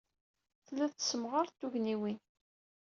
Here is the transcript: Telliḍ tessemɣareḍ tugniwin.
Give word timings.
Telliḍ 0.65 0.91
tessemɣareḍ 0.93 1.53
tugniwin. 1.59 2.19